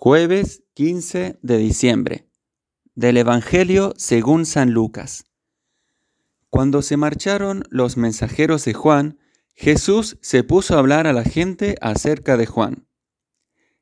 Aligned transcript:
Jueves 0.00 0.62
15 0.74 1.40
de 1.42 1.58
diciembre. 1.58 2.30
Del 2.94 3.16
Evangelio 3.16 3.94
según 3.96 4.46
San 4.46 4.70
Lucas. 4.70 5.24
Cuando 6.50 6.82
se 6.82 6.96
marcharon 6.96 7.64
los 7.68 7.96
mensajeros 7.96 8.64
de 8.64 8.74
Juan, 8.74 9.18
Jesús 9.56 10.16
se 10.22 10.44
puso 10.44 10.76
a 10.76 10.78
hablar 10.78 11.08
a 11.08 11.12
la 11.12 11.24
gente 11.24 11.74
acerca 11.80 12.36
de 12.36 12.46
Juan. 12.46 12.86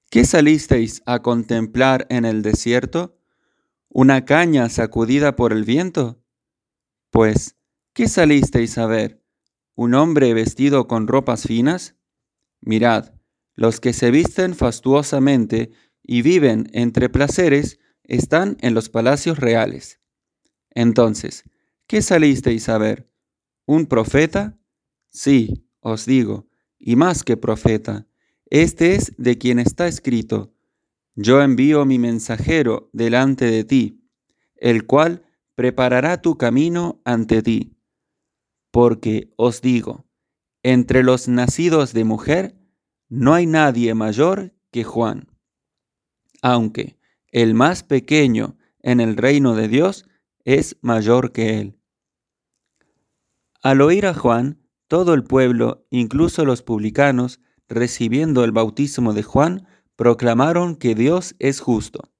¿Qué 0.08 0.24
salisteis 0.24 1.02
a 1.04 1.21
contemplar 1.21 2.06
en 2.08 2.24
el 2.24 2.40
desierto? 2.40 3.19
¿Una 3.90 4.24
caña 4.24 4.71
sacudida 4.71 5.37
por 5.37 5.53
el 5.53 5.64
viento? 5.64 6.24
Pues, 7.10 7.56
¿qué 7.92 8.08
salisteis 8.08 8.78
a 8.78 8.87
ver? 8.87 9.22
¿Un 9.74 9.92
hombre 9.92 10.33
vestido 10.33 10.88
con 10.88 11.08
ropas 11.08 11.42
finas? 11.42 11.94
Mirad, 12.62 13.12
los 13.54 13.80
que 13.80 13.92
se 13.92 14.10
visten 14.10 14.54
fastuosamente 14.54 15.72
y 16.07 16.23
viven 16.23 16.69
entre 16.73 17.09
placeres 17.09 17.80
están 18.05 18.56
en 18.60 18.74
los 18.74 18.88
palacios 18.88 19.38
reales. 19.38 20.01
Entonces, 20.70 21.45
¿qué 21.88 22.01
salisteis 22.01 22.69
a 22.69 22.78
ver? 22.78 23.10
¿Un 23.66 23.87
profeta? 23.87 24.56
Sí, 25.09 25.66
os 25.80 26.06
digo, 26.06 26.48
y 26.78 26.95
más 26.95 27.24
que 27.24 27.37
profeta. 27.37 28.06
Este 28.48 28.95
es 28.95 29.12
de 29.19 29.37
quien 29.37 29.59
está 29.59 29.88
escrito, 29.88 30.55
Yo 31.16 31.42
envío 31.42 31.84
mi 31.87 31.98
mensajero 31.98 32.91
delante 32.92 33.47
de 33.47 33.64
ti, 33.64 34.06
el 34.55 34.86
cual 34.86 35.25
preparará 35.55 36.20
tu 36.20 36.36
camino 36.36 37.00
ante 37.05 37.42
ti. 37.42 37.78
Porque 38.70 39.33
os 39.36 39.62
digo, 39.62 40.06
entre 40.62 41.02
los 41.02 41.27
nacidos 41.27 41.95
de 41.95 42.05
mujer, 42.05 42.55
no 43.09 43.33
hay 43.34 43.47
nadie 43.47 43.95
mayor 43.95 44.55
que 44.70 44.84
Juan 44.84 45.35
aunque 46.46 46.96
el 47.32 47.55
más 47.55 47.82
pequeño 47.82 48.56
en 48.80 49.00
el 49.00 49.16
reino 49.16 49.56
de 49.56 49.66
Dios 49.66 50.06
es 50.44 50.77
mayor 50.80 51.33
que 51.33 51.58
él. 51.58 51.80
Al 53.64 53.80
oír 53.80 54.06
a 54.06 54.14
Juan, 54.14 54.62
todo 54.86 55.12
el 55.12 55.24
pueblo, 55.24 55.89
incluso 55.91 56.44
los 56.44 56.62
publicanos, 56.62 57.41
recibiendo 57.69 58.44
el 58.44 58.52
bautismo 58.52 59.12
de 59.12 59.24
Juan, 59.24 59.67
proclamaron 59.97 60.77
que 60.77 60.94
Dios 60.94 61.34
es 61.41 61.58
justo. 61.58 62.12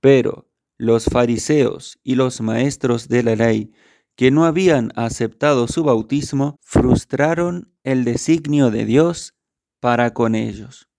Pero 0.00 0.48
los 0.78 1.06
fariseos 1.06 1.98
y 2.04 2.14
los 2.14 2.40
maestros 2.42 3.08
de 3.08 3.24
la 3.24 3.34
ley, 3.34 3.72
que 4.14 4.30
no 4.30 4.44
habían 4.44 4.92
aceptado 4.94 5.66
su 5.66 5.82
bautismo, 5.82 6.60
frustraron 6.62 7.74
el 7.82 8.04
designio 8.04 8.70
de 8.70 8.84
Dios 8.84 9.34
para 9.80 10.14
con 10.14 10.36
ellos. 10.36 10.91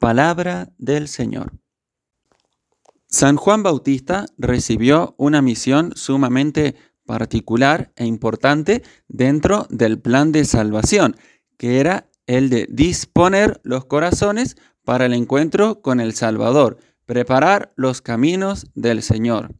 Palabra 0.00 0.72
del 0.78 1.08
Señor. 1.08 1.52
San 3.06 3.36
Juan 3.36 3.62
Bautista 3.62 4.24
recibió 4.38 5.14
una 5.18 5.42
misión 5.42 5.92
sumamente 5.94 6.74
particular 7.04 7.92
e 7.96 8.06
importante 8.06 8.82
dentro 9.08 9.66
del 9.68 10.00
plan 10.00 10.32
de 10.32 10.46
salvación, 10.46 11.16
que 11.58 11.80
era 11.80 12.08
el 12.26 12.48
de 12.48 12.66
disponer 12.70 13.60
los 13.62 13.84
corazones 13.84 14.56
para 14.86 15.04
el 15.04 15.12
encuentro 15.12 15.82
con 15.82 16.00
el 16.00 16.14
Salvador, 16.14 16.78
preparar 17.04 17.74
los 17.76 18.00
caminos 18.00 18.68
del 18.74 19.02
Señor. 19.02 19.54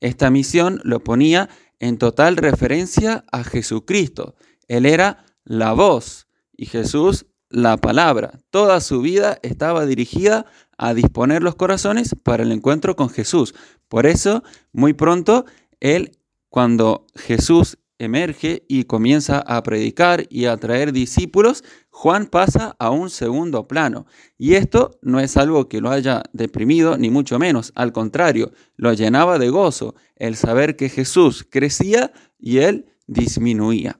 Esta 0.00 0.28
misión 0.28 0.82
lo 0.84 1.02
ponía 1.02 1.48
en 1.78 1.96
total 1.96 2.36
referencia 2.36 3.24
a 3.32 3.44
Jesucristo. 3.44 4.34
Él 4.68 4.84
era 4.84 5.24
la 5.44 5.72
voz 5.72 6.28
y 6.54 6.66
Jesús 6.66 7.29
la 7.50 7.76
palabra. 7.76 8.40
Toda 8.50 8.80
su 8.80 9.02
vida 9.02 9.38
estaba 9.42 9.84
dirigida 9.84 10.46
a 10.78 10.94
disponer 10.94 11.42
los 11.42 11.56
corazones 11.56 12.14
para 12.22 12.44
el 12.44 12.52
encuentro 12.52 12.96
con 12.96 13.10
Jesús. 13.10 13.54
Por 13.88 14.06
eso, 14.06 14.42
muy 14.72 14.94
pronto, 14.94 15.44
él, 15.80 16.12
cuando 16.48 17.06
Jesús 17.14 17.76
emerge 17.98 18.64
y 18.66 18.84
comienza 18.84 19.40
a 19.40 19.62
predicar 19.62 20.26
y 20.30 20.46
a 20.46 20.56
traer 20.56 20.92
discípulos, 20.92 21.62
Juan 21.90 22.26
pasa 22.26 22.74
a 22.78 22.90
un 22.90 23.10
segundo 23.10 23.68
plano. 23.68 24.06
Y 24.38 24.54
esto 24.54 24.98
no 25.02 25.20
es 25.20 25.36
algo 25.36 25.68
que 25.68 25.82
lo 25.82 25.90
haya 25.90 26.22
deprimido, 26.32 26.96
ni 26.96 27.10
mucho 27.10 27.38
menos. 27.38 27.72
Al 27.74 27.92
contrario, 27.92 28.52
lo 28.76 28.94
llenaba 28.94 29.38
de 29.38 29.50
gozo 29.50 29.94
el 30.16 30.36
saber 30.36 30.76
que 30.76 30.88
Jesús 30.88 31.46
crecía 31.48 32.12
y 32.38 32.58
él 32.58 32.86
disminuía. 33.06 33.99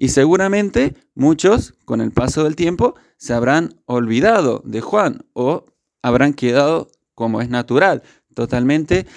Y 0.00 0.10
seguramente 0.10 0.94
muchos, 1.16 1.74
con 1.84 2.00
el 2.00 2.12
paso 2.12 2.44
del 2.44 2.54
tiempo, 2.54 2.94
se 3.16 3.34
habrán 3.34 3.80
olvidado 3.84 4.62
de 4.64 4.80
Juan 4.80 5.26
o 5.32 5.64
habrán 6.02 6.34
quedado, 6.34 6.88
como 7.16 7.40
es 7.40 7.48
natural, 7.48 8.04
totalmente 8.32 9.08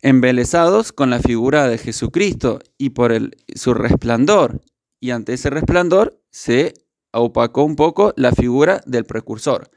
embelesados 0.00 0.92
con 0.92 1.10
la 1.10 1.20
figura 1.20 1.68
de 1.68 1.76
Jesucristo 1.76 2.60
y 2.78 2.90
por 2.90 3.12
el, 3.12 3.36
su 3.54 3.74
resplandor. 3.74 4.62
Y 4.98 5.10
ante 5.10 5.34
ese 5.34 5.50
resplandor 5.50 6.18
se 6.30 6.72
opacó 7.12 7.62
un 7.62 7.76
poco 7.76 8.14
la 8.16 8.32
figura 8.32 8.80
del 8.86 9.04
precursor. 9.04 9.70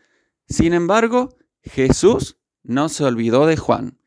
Sin 0.48 0.74
embargo, 0.74 1.36
Jesús 1.62 2.38
no 2.64 2.88
se 2.88 3.04
olvidó 3.04 3.48
de 3.48 3.58
Juan 3.58 4.00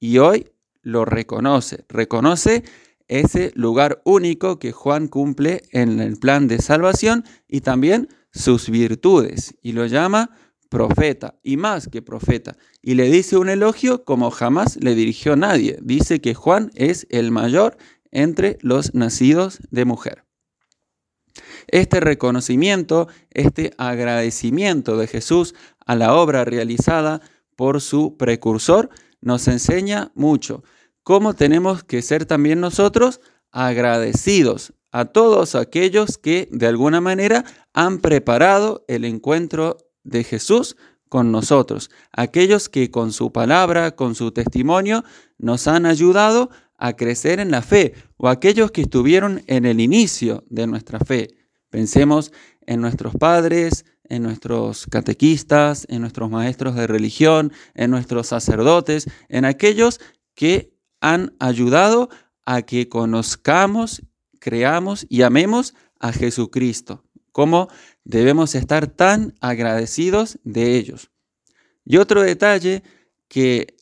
y 0.00 0.18
hoy 0.18 0.50
lo 0.82 1.04
reconoce, 1.04 1.84
reconoce 1.88 2.64
ese 3.08 3.52
lugar 3.54 4.00
único 4.04 4.58
que 4.58 4.72
Juan 4.72 5.08
cumple 5.08 5.62
en 5.70 6.00
el 6.00 6.16
plan 6.16 6.48
de 6.48 6.58
salvación 6.58 7.24
y 7.48 7.60
también 7.60 8.08
sus 8.32 8.70
virtudes 8.70 9.54
y 9.62 9.72
lo 9.72 9.86
llama 9.86 10.30
profeta 10.68 11.38
y 11.42 11.58
más 11.58 11.88
que 11.88 12.00
profeta 12.00 12.56
y 12.80 12.94
le 12.94 13.10
dice 13.10 13.36
un 13.36 13.50
elogio 13.50 14.04
como 14.04 14.30
jamás 14.30 14.78
le 14.80 14.94
dirigió 14.94 15.36
nadie. 15.36 15.78
Dice 15.82 16.20
que 16.20 16.34
Juan 16.34 16.70
es 16.74 17.06
el 17.10 17.30
mayor 17.30 17.76
entre 18.10 18.58
los 18.62 18.94
nacidos 18.94 19.58
de 19.70 19.84
mujer. 19.84 20.24
Este 21.68 22.00
reconocimiento, 22.00 23.08
este 23.30 23.72
agradecimiento 23.78 24.96
de 24.96 25.06
Jesús 25.06 25.54
a 25.84 25.94
la 25.94 26.14
obra 26.14 26.44
realizada 26.44 27.20
por 27.56 27.80
su 27.80 28.16
precursor 28.16 28.90
nos 29.20 29.48
enseña 29.48 30.10
mucho 30.14 30.62
cómo 31.02 31.34
tenemos 31.34 31.84
que 31.84 32.02
ser 32.02 32.26
también 32.26 32.60
nosotros 32.60 33.20
agradecidos 33.50 34.72
a 34.90 35.06
todos 35.06 35.54
aquellos 35.54 36.18
que 36.18 36.48
de 36.52 36.66
alguna 36.66 37.00
manera 37.00 37.44
han 37.72 37.98
preparado 37.98 38.84
el 38.88 39.04
encuentro 39.04 39.78
de 40.04 40.22
Jesús 40.24 40.76
con 41.08 41.32
nosotros, 41.32 41.90
aquellos 42.12 42.68
que 42.68 42.90
con 42.90 43.12
su 43.12 43.32
palabra, 43.32 43.96
con 43.96 44.14
su 44.14 44.32
testimonio, 44.32 45.04
nos 45.38 45.66
han 45.66 45.86
ayudado 45.86 46.50
a 46.76 46.94
crecer 46.94 47.38
en 47.38 47.50
la 47.50 47.62
fe, 47.62 47.94
o 48.16 48.28
aquellos 48.28 48.70
que 48.70 48.82
estuvieron 48.82 49.42
en 49.46 49.66
el 49.66 49.80
inicio 49.80 50.44
de 50.48 50.66
nuestra 50.66 50.98
fe. 50.98 51.28
Pensemos 51.70 52.32
en 52.66 52.80
nuestros 52.80 53.14
padres, 53.14 53.84
en 54.04 54.22
nuestros 54.22 54.86
catequistas, 54.86 55.86
en 55.88 56.00
nuestros 56.00 56.30
maestros 56.30 56.74
de 56.74 56.86
religión, 56.86 57.52
en 57.74 57.90
nuestros 57.90 58.26
sacerdotes, 58.26 59.06
en 59.28 59.44
aquellos 59.44 60.00
que 60.34 60.71
han 61.02 61.34
ayudado 61.38 62.08
a 62.46 62.62
que 62.62 62.88
conozcamos, 62.88 64.02
creamos 64.38 65.06
y 65.08 65.22
amemos 65.22 65.74
a 66.00 66.12
Jesucristo. 66.12 67.04
Cómo 67.32 67.68
debemos 68.04 68.54
estar 68.54 68.86
tan 68.86 69.34
agradecidos 69.40 70.38
de 70.44 70.76
ellos. 70.76 71.10
Y 71.84 71.98
otro 71.98 72.22
detalle 72.22 72.82
que 73.28 73.76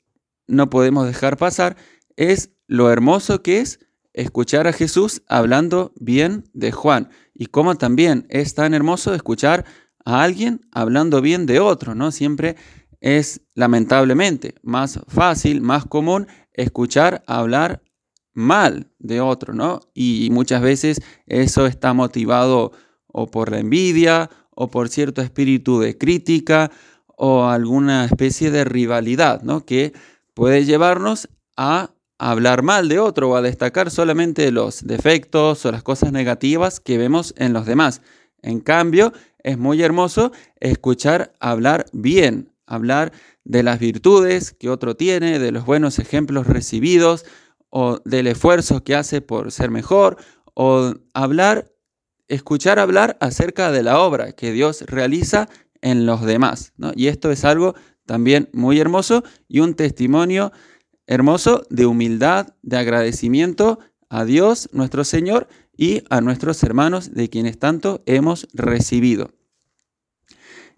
no 0.47 0.71
podemos 0.71 1.07
dejar 1.07 1.37
pasar 1.37 1.77
es 2.17 2.51
lo 2.67 2.91
hermoso 2.91 3.43
que 3.43 3.61
es 3.61 3.81
escuchar 4.13 4.67
a 4.67 4.73
Jesús 4.73 5.23
hablando 5.29 5.93
bien 5.97 6.45
de 6.53 6.73
Juan 6.73 7.11
y 7.35 7.47
cómo 7.47 7.77
también 7.77 8.27
es 8.29 8.55
tan 8.55 8.75
hermoso 8.75 9.15
escuchar 9.15 9.65
a 10.05 10.23
alguien 10.23 10.61
hablando 10.73 11.21
bien 11.21 11.47
de 11.47 11.61
otro, 11.61 11.95
¿no? 11.95 12.11
Siempre 12.11 12.57
es 13.01 13.43
lamentablemente 13.55 14.55
más 14.63 15.01
fácil, 15.09 15.61
más 15.61 15.85
común 15.87 16.27
escuchar 16.53 17.23
hablar 17.27 17.83
mal 18.33 18.89
de 18.99 19.21
otro, 19.21 19.55
¿no? 19.55 19.81
Y 19.95 20.29
muchas 20.31 20.63
veces 20.63 21.01
eso 21.27 21.67
está 21.67 21.93
motivado 21.93 22.73
o 23.07 23.27
por 23.27 23.51
la 23.51 23.59
envidia 23.59 24.31
o 24.51 24.71
por 24.71 24.89
cierto 24.89 25.23
espíritu 25.23 25.81
de 25.81 25.97
crítica 25.99 26.71
o 27.17 27.47
alguna 27.47 28.05
especie 28.05 28.51
de 28.51 28.65
rivalidad, 28.65 29.43
¿no? 29.43 29.65
Que 29.65 29.93
puede 30.35 30.65
llevarnos 30.65 31.29
a 31.57 31.91
hablar 32.19 32.63
mal 32.63 32.89
de 32.89 32.99
otro 32.99 33.31
o 33.31 33.37
a 33.37 33.43
destacar 33.43 33.91
solamente 33.91 34.51
los 34.53 34.87
defectos 34.87 35.65
o 35.65 35.73
las 35.73 35.83
cosas 35.83 36.13
negativas 36.13 36.81
que 36.81 36.99
vemos 36.99 37.35
en 37.37 37.53
los 37.53 37.67
demás. 37.67 38.03
En 38.43 38.61
cambio, 38.61 39.13
es 39.43 39.59
muy 39.59 39.83
hermoso 39.83 40.33
escuchar 40.61 41.33
hablar 41.41 41.87
bien, 41.93 42.53
hablar 42.67 43.13
de 43.51 43.65
las 43.65 43.81
virtudes 43.81 44.53
que 44.53 44.71
otro 44.71 44.95
tiene, 44.95 45.41
de 45.41 45.51
los 45.51 45.67
buenos 45.67 45.99
ejemplos 45.99 46.47
recibidos 46.47 47.25
o 47.69 47.99
del 48.05 48.29
esfuerzo 48.29 48.85
que 48.85 48.95
hace 48.95 49.23
por 49.23 49.51
ser 49.51 49.73
mejor 49.73 50.19
o 50.55 50.95
hablar, 51.15 51.73
escuchar 52.29 52.79
hablar 52.79 53.17
acerca 53.21 53.73
de 53.73 53.83
la 53.83 53.99
obra 53.99 54.31
que 54.33 54.53
Dios 54.53 54.83
realiza 54.83 55.49
en 55.83 56.07
los 56.07 56.25
demás. 56.25 56.75
Y 56.95 57.09
esto 57.09 57.33
es 57.33 57.45
algo 57.45 57.75
también 58.07 58.49
muy 58.53 58.79
hermoso, 58.79 59.25
y 59.49 59.59
un 59.61 59.75
testimonio 59.75 60.53
hermoso 61.09 61.65
de 61.71 61.87
humildad, 61.87 62.55
de 62.63 62.77
agradecimiento 62.77 63.81
a 64.09 64.25
Dios 64.25 64.69
nuestro 64.73 65.03
Señor 65.03 65.49
y 65.77 66.05
a 66.09 66.21
nuestros 66.21 66.63
hermanos 66.63 67.15
de 67.15 67.29
quienes 67.29 67.59
tanto 67.59 68.05
hemos 68.07 68.47
recibido. 68.53 69.33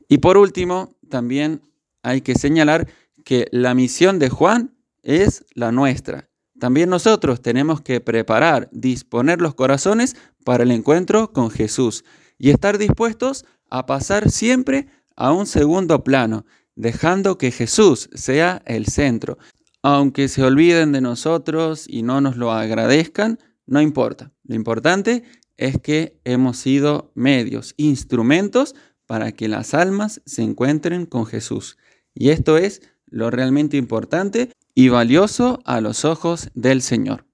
Y 0.08 0.18
por 0.18 0.38
último, 0.38 0.96
también 1.10 1.60
hay 2.02 2.20
que 2.20 2.34
señalar 2.34 2.88
que 3.24 3.46
la 3.52 3.74
misión 3.74 4.18
de 4.18 4.28
Juan 4.28 4.74
es 5.02 5.44
la 5.54 5.72
nuestra. 5.72 6.28
También 6.58 6.90
nosotros 6.90 7.42
tenemos 7.42 7.80
que 7.80 8.00
preparar, 8.00 8.68
disponer 8.72 9.40
los 9.40 9.54
corazones 9.54 10.16
para 10.44 10.62
el 10.62 10.70
encuentro 10.70 11.32
con 11.32 11.50
Jesús 11.50 12.04
y 12.38 12.50
estar 12.50 12.78
dispuestos 12.78 13.44
a 13.70 13.86
pasar 13.86 14.30
siempre 14.30 14.88
a 15.16 15.32
un 15.32 15.46
segundo 15.46 16.04
plano, 16.04 16.44
dejando 16.74 17.38
que 17.38 17.50
Jesús 17.50 18.10
sea 18.14 18.62
el 18.66 18.86
centro. 18.86 19.38
Aunque 19.82 20.28
se 20.28 20.44
olviden 20.44 20.92
de 20.92 21.00
nosotros 21.00 21.86
y 21.88 22.02
no 22.02 22.20
nos 22.20 22.36
lo 22.36 22.52
agradezcan, 22.52 23.38
no 23.66 23.80
importa. 23.80 24.32
Lo 24.44 24.54
importante 24.54 25.24
es 25.56 25.80
que 25.80 26.20
hemos 26.24 26.58
sido 26.58 27.12
medios, 27.14 27.74
instrumentos 27.76 28.74
para 29.12 29.32
que 29.32 29.46
las 29.46 29.74
almas 29.74 30.22
se 30.24 30.40
encuentren 30.40 31.04
con 31.04 31.26
Jesús. 31.26 31.76
Y 32.14 32.30
esto 32.30 32.56
es 32.56 32.80
lo 33.04 33.30
realmente 33.30 33.76
importante 33.76 34.48
y 34.74 34.88
valioso 34.88 35.60
a 35.66 35.82
los 35.82 36.06
ojos 36.06 36.48
del 36.54 36.80
Señor. 36.80 37.26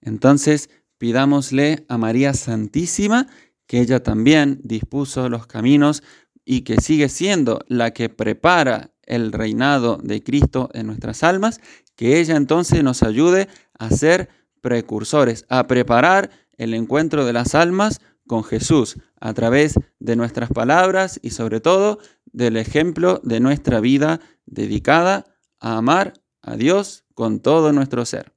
Entonces, 0.00 0.70
pidámosle 0.96 1.86
a 1.88 1.98
María 1.98 2.34
Santísima 2.34 3.26
que 3.66 3.80
ella 3.80 4.00
también 4.00 4.60
dispuso 4.62 5.28
los 5.28 5.48
caminos 5.48 6.04
y 6.44 6.60
que 6.60 6.80
sigue 6.80 7.08
siendo 7.08 7.64
la 7.66 7.90
que 7.90 8.08
prepara 8.10 8.92
el 9.02 9.32
reinado 9.32 9.98
de 10.00 10.22
Cristo 10.22 10.70
en 10.72 10.86
nuestras 10.86 11.24
almas, 11.24 11.60
que 11.96 12.20
ella 12.20 12.36
entonces 12.36 12.84
nos 12.84 13.02
ayude 13.02 13.48
a 13.76 13.90
ser 13.90 14.28
precursores, 14.60 15.46
a 15.48 15.66
preparar 15.66 16.30
el 16.58 16.74
encuentro 16.74 17.24
de 17.24 17.32
las 17.32 17.56
almas 17.56 18.00
con 18.26 18.44
Jesús 18.44 18.96
a 19.20 19.34
través 19.34 19.74
de 19.98 20.16
nuestras 20.16 20.50
palabras 20.50 21.18
y 21.22 21.30
sobre 21.30 21.60
todo 21.60 21.98
del 22.26 22.56
ejemplo 22.56 23.20
de 23.22 23.40
nuestra 23.40 23.80
vida 23.80 24.20
dedicada 24.46 25.24
a 25.60 25.76
amar 25.76 26.14
a 26.42 26.56
Dios 26.56 27.04
con 27.14 27.40
todo 27.40 27.72
nuestro 27.72 28.04
ser. 28.04 28.32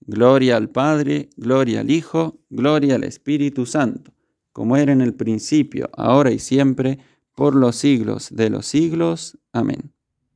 Gloria 0.00 0.56
al 0.56 0.70
Padre, 0.70 1.30
gloria 1.36 1.80
al 1.80 1.90
Hijo, 1.90 2.40
gloria 2.50 2.94
al 2.94 3.04
Espíritu 3.04 3.66
Santo, 3.66 4.12
como 4.52 4.76
era 4.76 4.92
en 4.92 5.00
el 5.00 5.14
principio, 5.14 5.90
ahora 5.94 6.30
y 6.30 6.38
siempre, 6.38 6.98
por 7.34 7.54
los 7.54 7.76
siglos 7.76 8.28
de 8.30 8.50
los 8.50 8.66
siglos. 8.66 9.38
Amén. 9.52 9.97